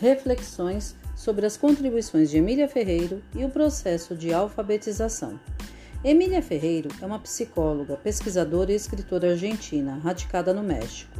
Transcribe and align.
reflexões 0.00 0.96
sobre 1.14 1.44
as 1.44 1.58
contribuições 1.58 2.30
de 2.30 2.38
Emília 2.38 2.66
Ferreiro 2.66 3.22
e 3.36 3.44
o 3.44 3.50
processo 3.50 4.14
de 4.14 4.32
alfabetização. 4.32 5.38
Emília 6.02 6.40
Ferreiro 6.40 6.88
é 7.02 7.04
uma 7.04 7.18
psicóloga, 7.18 7.98
pesquisadora 7.98 8.72
e 8.72 8.74
escritora 8.74 9.32
argentina, 9.32 10.00
radicada 10.02 10.54
no 10.54 10.62
México. 10.62 11.12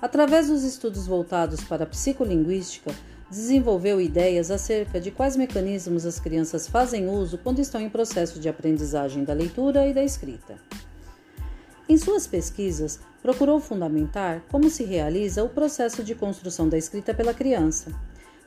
Através 0.00 0.48
dos 0.48 0.64
estudos 0.64 1.06
voltados 1.06 1.62
para 1.64 1.84
a 1.84 1.86
psicolinguística, 1.86 2.90
desenvolveu 3.30 4.00
ideias 4.00 4.50
acerca 4.50 4.98
de 4.98 5.10
quais 5.10 5.36
mecanismos 5.36 6.06
as 6.06 6.18
crianças 6.18 6.66
fazem 6.66 7.08
uso 7.10 7.36
quando 7.36 7.58
estão 7.58 7.80
em 7.80 7.90
processo 7.90 8.40
de 8.40 8.48
aprendizagem 8.48 9.24
da 9.24 9.34
leitura 9.34 9.86
e 9.86 9.92
da 9.92 10.02
escrita. 10.02 10.54
Em 11.88 11.96
suas 11.96 12.26
pesquisas, 12.26 12.98
procurou 13.22 13.60
fundamentar 13.60 14.42
como 14.50 14.68
se 14.68 14.82
realiza 14.82 15.44
o 15.44 15.48
processo 15.48 16.02
de 16.02 16.16
construção 16.16 16.68
da 16.68 16.76
escrita 16.76 17.14
pela 17.14 17.32
criança. 17.32 17.92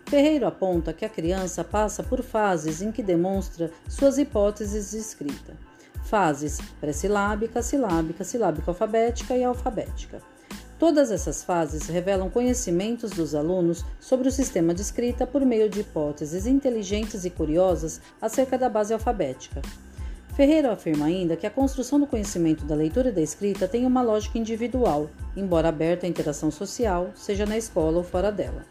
Ferreiro 0.05 0.46
aponta 0.46 0.91
que 0.91 1.05
a 1.05 1.09
criança 1.09 1.63
passa 1.63 2.04
por 2.04 2.22
fases 2.22 2.82
em 2.82 2.91
que 2.91 3.02
demonstra 3.02 3.72
suas 3.88 4.18
hipóteses 4.18 4.91
de 4.91 4.98
escrita. 4.98 5.54
Fases 6.04 6.60
pré-silábica, 6.82 7.62
silábica, 7.62 8.23
silábica 8.23 8.72
alfabética 8.72 9.38
e 9.38 9.44
alfabética. 9.44 10.21
Todas 10.77 11.12
essas 11.12 11.44
fases 11.44 11.88
revelam 11.88 12.30
conhecimentos 12.30 13.12
dos 13.12 13.35
alunos 13.35 13.85
sobre 13.99 14.27
o 14.27 14.32
sistema 14.32 14.74
de 14.74 14.82
escrita 14.82 15.27
por 15.27 15.46
meio 15.46 15.70
de 15.70 15.82
hipóteses 15.82 16.46
inteligentes 16.46 17.24
e 17.24 17.30
curiosas 17.30 18.02
acerca 18.21 18.58
da 18.58 18.70
base 18.70 18.94
alfabética. 18.94 19.62
Ferreira 20.39 20.71
afirma 20.71 21.07
ainda 21.07 21.35
que 21.35 21.45
a 21.45 21.52
construção 21.52 21.99
do 21.99 22.07
conhecimento 22.07 22.63
da 22.63 22.73
leitura 22.73 23.09
e 23.09 23.11
da 23.11 23.20
escrita 23.20 23.67
tem 23.67 23.85
uma 23.85 24.02
lógica 24.02 24.38
individual, 24.38 25.09
embora 25.35 25.68
aberta 25.68 26.05
à 26.05 26.09
interação 26.09 26.49
social, 26.49 27.12
seja 27.13 27.46
na 27.46 27.57
escola 27.57 27.98
ou 27.98 28.04
fora 28.05 28.31
dela. 28.31 28.63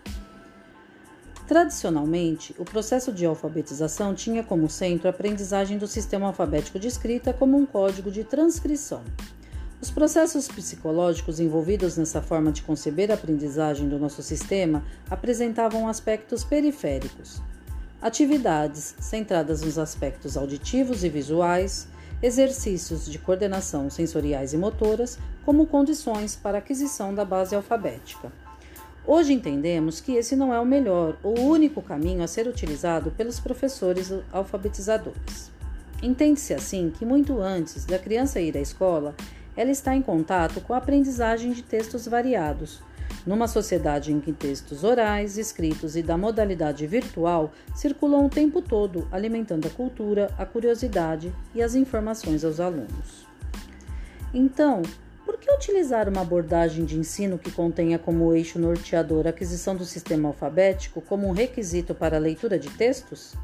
Tradicionalmente, 1.47 2.55
o 2.59 2.65
processo 2.65 3.13
de 3.13 3.27
alfabetização 3.27 4.15
tinha 4.15 4.43
como 4.43 4.71
centro 4.71 5.09
a 5.09 5.11
aprendizagem 5.11 5.77
do 5.77 5.87
sistema 5.87 6.29
alfabético 6.29 6.79
de 6.79 6.89
escrita 6.89 7.35
como 7.35 7.59
um 7.59 7.67
código 7.67 8.11
de 8.11 8.25
transcrição. 8.25 9.03
Os 9.79 9.91
processos 9.91 10.49
psicológicos 10.49 11.39
envolvidos 11.39 11.99
nessa 11.99 12.23
forma 12.23 12.51
de 12.51 12.63
conceber 12.63 13.11
a 13.11 13.15
aprendizagem 13.15 13.91
do 13.91 13.99
nosso 13.99 14.23
sistema 14.23 14.83
apresentavam 15.11 15.87
aspectos 15.87 16.43
periféricos, 16.43 17.43
atividades 18.01 18.95
centradas 19.01 19.63
nos 19.63 19.79
aspectos 19.79 20.37
auditivos 20.37 21.03
e 21.05 21.09
visuais, 21.09 21.89
exercícios 22.23 23.07
de 23.07 23.19
coordenação 23.19 23.91
sensoriais 23.91 24.53
e 24.53 24.57
motoras 24.57 25.19
como 25.45 25.67
condições 25.67 26.37
para 26.37 26.59
aquisição 26.59 27.15
da 27.15 27.25
base 27.25 27.55
alfabética. 27.55 28.33
Hoje 29.07 29.33
entendemos 29.33 30.01
que 30.01 30.13
esse 30.13 30.37
não 30.37 30.53
é 30.53 30.61
o 30.61 30.67
melhor 30.67 31.17
ou 31.23 31.39
único 31.39 31.81
caminho 31.81 32.23
a 32.23 32.27
ser 32.27 32.47
utilizado 32.47 33.11
pelos 33.13 33.41
professores 33.41 34.13
alfabetizadores. 34.33 35.51
Entende-se 36.03 36.55
assim 36.55 36.91
que 36.91 37.05
muito 37.05 37.41
antes 37.41 37.85
da 37.85 37.99
criança 37.99 38.41
ir 38.41 38.57
à 38.57 38.61
escola, 38.61 39.15
ela 39.57 39.71
está 39.71 39.97
em 39.97 40.03
contato 40.03 40.61
com 40.61 40.75
a 40.75 40.77
aprendizagem 40.77 41.53
de 41.53 41.63
textos 41.63 42.07
variados, 42.07 42.81
numa 43.27 43.49
sociedade 43.49 44.13
em 44.13 44.21
que 44.21 44.33
textos 44.33 44.85
orais, 44.85 45.37
escritos 45.37 45.97
e 45.97 46.03
da 46.03 46.17
modalidade 46.17 46.87
virtual 46.87 47.53
circulam 47.75 48.27
o 48.27 48.31
tempo 48.31 48.63
todo, 48.63 49.07
alimentando 49.11 49.67
a 49.67 49.71
cultura, 49.71 50.31
a 50.39 50.47
curiosidade 50.47 51.33
e 51.55 51.63
as 51.63 51.75
informações 51.75 52.45
aos 52.45 52.61
alunos. 52.61 53.27
Então, 54.33 54.83
por 55.25 55.37
que 55.37 55.53
utilizar 55.53 56.09
uma 56.09 56.23
abordagem 56.23 56.85
de 56.85 56.99
ensino 56.99 57.39
que 57.39 57.51
contenha 57.51 57.99
como 57.99 58.35
eixo 58.35 58.59
norteador 58.59 59.27
a 59.27 59.31
aquisição 59.31 59.77
do 59.77 59.85
sistema 59.85 60.29
alfabético 60.29 61.01
como 61.01 61.27
um 61.27 61.33
requisito 61.33 61.95
para 61.95 62.17
a 62.17 62.21
leitura 62.21 62.59
de 62.59 62.71
textos? 62.71 63.35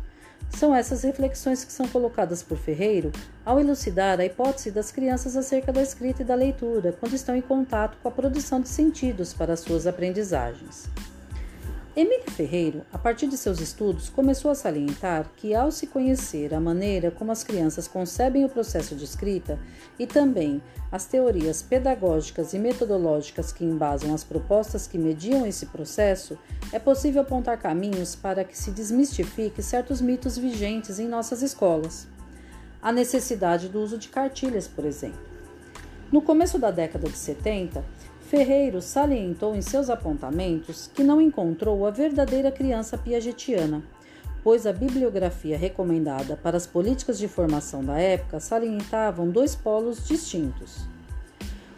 São 0.51 0.75
essas 0.75 1.03
reflexões 1.03 1.65
que 1.65 1.73
são 1.73 1.89
colocadas 1.89 2.43
por 2.43 2.57
Ferreiro 2.57 3.11
ao 3.45 3.59
elucidar 3.59 4.21
a 4.21 4.25
hipótese 4.25 4.71
das 4.71 4.93
crianças 4.93 5.37
acerca 5.37 5.73
da 5.73 5.83
escrita 5.83 6.23
e 6.23 6.25
da 6.25 6.35
leitura 6.35 6.93
quando 6.93 7.15
estão 7.15 7.35
em 7.35 7.43
contato 7.43 7.99
com 8.03 8.09
a 8.09 8.13
produção 8.13 8.61
de 8.61 8.69
sentidos 8.69 9.35
para 9.35 9.57
suas 9.57 9.87
aprendizagens. 9.87 10.89
Emília 11.97 12.29
Ferreiro, 12.29 12.83
a 12.93 12.99
partir 12.99 13.29
de 13.29 13.37
seus 13.37 13.61
estudos, 13.61 14.09
começou 14.09 14.51
a 14.51 14.55
salientar 14.57 15.31
que, 15.37 15.55
ao 15.55 15.71
se 15.71 15.87
conhecer 15.87 16.53
a 16.53 16.59
maneira 16.59 17.09
como 17.09 17.31
as 17.31 17.45
crianças 17.45 17.87
concebem 17.87 18.45
o 18.45 18.49
processo 18.49 18.97
de 18.97 19.05
escrita 19.05 19.61
e 19.97 20.05
também 20.05 20.61
as 20.91 21.07
teorias 21.07 21.63
pedagógicas 21.63 22.53
e 22.53 22.59
metodológicas 22.59 23.53
que 23.53 23.65
embasam 23.65 24.13
as 24.13 24.25
propostas 24.25 24.89
que 24.89 24.99
mediam 24.99 25.47
esse 25.47 25.67
processo, 25.67 26.37
é 26.73 26.81
possível 26.81 27.23
apontar 27.23 27.61
caminhos 27.61 28.17
para 28.17 28.43
que 28.43 28.59
se 28.59 28.73
desmistifique 28.73 29.63
certos 29.63 30.01
mitos 30.01 30.37
vigentes 30.37 30.99
em 30.99 31.07
nossas 31.07 31.43
escolas. 31.43 32.09
A 32.83 32.91
necessidade 32.91 33.69
do 33.69 33.81
uso 33.81 33.99
de 33.99 34.09
cartilhas, 34.09 34.67
por 34.67 34.85
exemplo. 34.85 35.21
No 36.11 36.21
começo 36.21 36.59
da 36.59 36.73
década 36.73 37.09
de 37.09 37.17
70, 37.17 37.85
Ferreiro 38.37 38.83
salientou 38.83 39.55
em 39.55 39.63
seus 39.63 39.89
apontamentos 39.89 40.91
que 40.93 41.05
não 41.05 41.21
encontrou 41.21 41.87
a 41.87 41.93
verdadeira 41.93 42.51
criança 42.51 42.99
piagetiana, 42.99 43.81
pois 44.43 44.67
a 44.67 44.73
bibliografia 44.73 45.57
recomendada 45.57 46.37
para 46.37 46.57
as 46.57 46.67
políticas 46.67 47.17
de 47.17 47.29
formação 47.29 47.85
da 47.85 47.97
época 47.97 48.41
salientavam 48.41 49.31
dois 49.31 49.55
polos 49.55 50.05
distintos. 50.05 50.85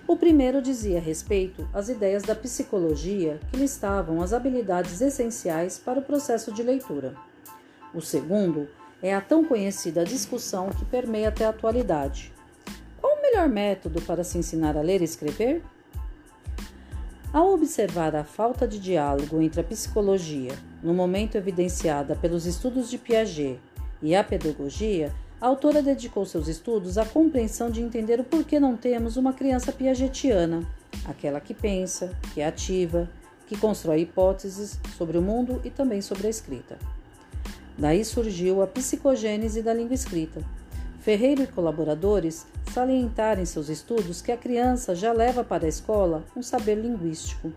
O 0.09 0.17
primeiro 0.17 0.63
dizia 0.63 0.99
respeito 0.99 1.69
às 1.75 1.91
ideias 1.91 2.23
da 2.23 2.35
psicologia 2.35 3.39
que 3.51 3.59
listavam 3.59 4.23
as 4.23 4.33
habilidades 4.33 5.03
essenciais 5.03 5.79
para 5.79 5.99
o 5.99 6.03
processo 6.03 6.51
de 6.51 6.63
leitura. 6.63 7.15
O 7.93 8.01
segundo 8.01 8.67
é 9.03 9.15
a 9.15 9.21
tão 9.21 9.45
conhecida 9.45 10.07
discussão 10.07 10.71
que 10.71 10.87
permeia 10.87 11.29
até 11.29 11.45
a 11.45 11.51
atualidade. 11.51 12.33
Qual 12.99 13.15
o 13.15 13.21
melhor 13.21 13.47
método 13.47 14.01
para 14.01 14.25
se 14.25 14.39
ensinar 14.39 14.75
a 14.75 14.81
ler 14.81 15.03
e 15.03 15.05
escrever? 15.05 15.63
Ao 17.37 17.53
observar 17.53 18.17
a 18.17 18.25
falta 18.25 18.67
de 18.67 18.79
diálogo 18.79 19.43
entre 19.43 19.61
a 19.61 19.63
psicologia, 19.63 20.53
no 20.83 20.95
momento 20.95 21.37
evidenciada 21.37 22.17
pelos 22.17 22.47
estudos 22.47 22.89
de 22.89 22.97
Piaget, 22.97 23.61
e 24.01 24.17
a 24.17 24.25
pedagogia, 24.25 25.13
a 25.39 25.47
autora 25.47 25.83
dedicou 25.83 26.25
seus 26.25 26.49
estudos 26.49 26.97
à 26.97 27.05
compreensão 27.05 27.71
de 27.71 27.83
entender 27.83 28.19
o 28.19 28.25
porquê 28.25 28.59
não 28.59 28.75
temos 28.75 29.19
uma 29.19 29.35
criança 29.35 29.71
piagetiana, 29.71 30.67
aquela 31.05 31.39
que 31.39 31.53
pensa, 31.53 32.11
que 32.33 32.41
ativa, 32.41 33.07
que 33.47 33.55
constrói 33.55 34.01
hipóteses 34.01 34.81
sobre 34.97 35.19
o 35.19 35.23
mundo 35.23 35.61
e 35.63 35.69
também 35.69 36.01
sobre 36.01 36.29
a 36.29 36.31
escrita. 36.31 36.79
Daí 37.77 38.03
surgiu 38.03 38.63
a 38.63 38.67
psicogênese 38.67 39.61
da 39.61 39.75
língua 39.75 39.95
escrita, 39.95 40.41
Ferreiro 41.07 41.45
e 41.45 41.47
colaboradores 41.47 42.45
salientaram 42.75 43.41
em 43.41 43.45
seus 43.45 43.69
estudos 43.69 44.21
que 44.21 44.33
a 44.33 44.37
criança 44.37 44.93
já 44.93 45.13
leva 45.13 45.45
para 45.45 45.65
a 45.65 45.69
escola 45.69 46.25
um 46.37 46.43
saber 46.43 46.75
linguístico. 46.75 47.53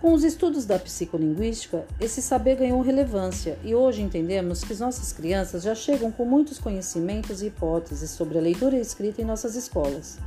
Com 0.00 0.12
os 0.12 0.24
estudos 0.24 0.66
da 0.66 0.76
psicolinguística, 0.76 1.86
esse 2.00 2.20
saber 2.20 2.56
ganhou 2.56 2.80
relevância 2.80 3.56
e 3.62 3.76
hoje 3.76 4.02
entendemos 4.02 4.64
que 4.64 4.74
nossas 4.74 5.12
crianças 5.12 5.62
já 5.62 5.72
chegam 5.72 6.10
com 6.10 6.24
muitos 6.24 6.58
conhecimentos 6.58 7.42
e 7.42 7.46
hipóteses 7.46 8.10
sobre 8.10 8.38
a 8.38 8.40
leitura 8.40 8.76
e 8.76 8.80
escrita 8.80 9.22
em 9.22 9.24
nossas 9.24 9.54
escolas. 9.54 10.18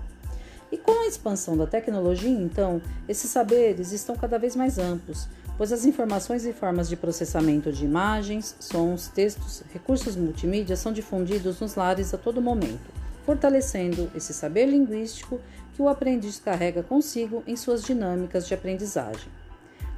E 0.71 0.77
com 0.77 1.03
a 1.03 1.07
expansão 1.07 1.57
da 1.57 1.67
tecnologia, 1.67 2.29
então, 2.29 2.81
esses 3.09 3.29
saberes 3.29 3.91
estão 3.91 4.15
cada 4.15 4.39
vez 4.39 4.55
mais 4.55 4.79
amplos 4.79 5.27
pois 5.61 5.71
as 5.71 5.85
informações 5.85 6.43
e 6.43 6.53
formas 6.53 6.89
de 6.89 6.95
processamento 6.95 7.71
de 7.71 7.85
imagens, 7.85 8.55
sons, 8.59 9.09
textos, 9.09 9.61
recursos 9.71 10.15
multimídia 10.15 10.75
são 10.75 10.91
difundidos 10.91 11.59
nos 11.59 11.75
lares 11.75 12.15
a 12.15 12.17
todo 12.17 12.41
momento, 12.41 12.89
fortalecendo 13.27 14.09
esse 14.15 14.33
saber 14.33 14.65
linguístico 14.65 15.39
que 15.75 15.81
o 15.83 15.87
aprendiz 15.87 16.39
carrega 16.39 16.81
consigo 16.81 17.43
em 17.45 17.55
suas 17.55 17.83
dinâmicas 17.83 18.47
de 18.47 18.55
aprendizagem. 18.55 19.31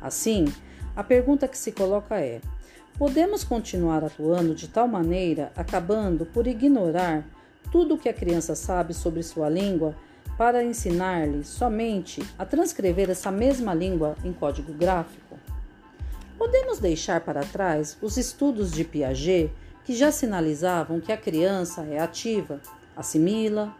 Assim, 0.01 0.53
a 0.97 1.01
pergunta 1.01 1.47
que 1.47 1.57
se 1.57 1.71
coloca 1.71 2.19
é: 2.19 2.41
podemos 2.97 3.45
continuar 3.45 4.03
atuando 4.03 4.53
de 4.53 4.67
tal 4.67 4.85
maneira, 4.85 5.49
acabando 5.55 6.25
por 6.25 6.45
ignorar 6.45 7.25
tudo 7.71 7.95
o 7.95 7.97
que 7.97 8.09
a 8.09 8.13
criança 8.13 8.53
sabe 8.53 8.93
sobre 8.93 9.23
sua 9.23 9.47
língua 9.47 9.95
para 10.37 10.61
ensinar-lhe 10.61 11.45
somente 11.45 12.21
a 12.37 12.45
transcrever 12.45 13.09
essa 13.09 13.31
mesma 13.31 13.73
língua 13.73 14.17
em 14.25 14.33
código 14.33 14.73
gráfico? 14.73 15.39
Podemos 16.43 16.77
deixar 16.77 17.21
para 17.21 17.45
trás 17.45 17.97
os 18.01 18.17
estudos 18.17 18.69
de 18.69 18.83
Piaget 18.83 19.49
que 19.85 19.95
já 19.95 20.11
sinalizavam 20.11 20.99
que 20.99 21.09
a 21.09 21.15
criança 21.15 21.83
é 21.83 21.97
ativa, 21.97 22.59
assimila, 22.97 23.73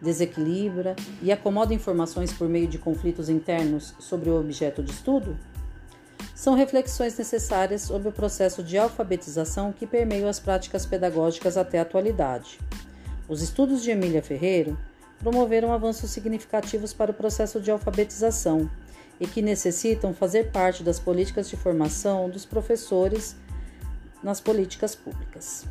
desequilibra 0.00 0.96
e 1.20 1.30
acomoda 1.30 1.74
informações 1.74 2.32
por 2.32 2.48
meio 2.48 2.66
de 2.68 2.78
conflitos 2.78 3.28
internos 3.28 3.94
sobre 3.98 4.30
o 4.30 4.40
objeto 4.40 4.82
de 4.82 4.92
estudo? 4.92 5.36
São 6.34 6.54
reflexões 6.54 7.18
necessárias 7.18 7.82
sobre 7.82 8.08
o 8.08 8.12
processo 8.12 8.62
de 8.62 8.78
alfabetização 8.78 9.70
que 9.70 9.86
permeiam 9.86 10.26
as 10.26 10.40
práticas 10.40 10.86
pedagógicas 10.86 11.58
até 11.58 11.80
a 11.80 11.82
atualidade. 11.82 12.58
Os 13.28 13.42
estudos 13.42 13.82
de 13.82 13.90
Emília 13.90 14.22
Ferreiro 14.22 14.78
promoveram 15.18 15.70
avanços 15.70 16.10
significativos 16.12 16.94
para 16.94 17.10
o 17.10 17.14
processo 17.14 17.60
de 17.60 17.70
alfabetização 17.70 18.70
e 19.20 19.26
que 19.26 19.40
necessitam 19.40 20.12
fazer 20.12 20.50
parte 20.50 20.82
das 20.82 20.98
políticas 20.98 21.48
de 21.48 21.56
formação 21.56 22.28
dos 22.28 22.44
professores 22.44 23.36
nas 24.22 24.40
políticas 24.40 24.94
públicas. 24.94 25.66